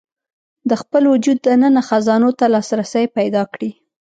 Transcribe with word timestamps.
د 0.69 0.71
خپل 0.81 1.03
وجود 1.13 1.37
دننه 1.47 1.81
خزانو 1.89 2.29
ته 2.39 2.45
لاسرسی 2.53 3.05
پيدا 3.17 3.43
کړي. 3.53 3.69